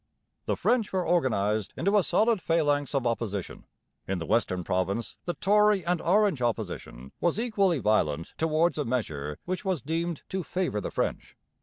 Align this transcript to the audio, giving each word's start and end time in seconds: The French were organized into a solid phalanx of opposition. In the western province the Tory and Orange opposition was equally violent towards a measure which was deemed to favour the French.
The 0.47 0.55
French 0.55 0.91
were 0.91 1.05
organized 1.05 1.75
into 1.77 1.95
a 1.95 2.01
solid 2.01 2.41
phalanx 2.41 2.95
of 2.95 3.05
opposition. 3.05 3.65
In 4.07 4.17
the 4.17 4.25
western 4.25 4.63
province 4.63 5.19
the 5.25 5.35
Tory 5.35 5.85
and 5.85 6.01
Orange 6.01 6.41
opposition 6.41 7.11
was 7.21 7.39
equally 7.39 7.77
violent 7.77 8.33
towards 8.39 8.79
a 8.79 8.85
measure 8.85 9.37
which 9.45 9.63
was 9.63 9.83
deemed 9.83 10.23
to 10.29 10.41
favour 10.43 10.81
the 10.81 10.89
French. 10.89 11.37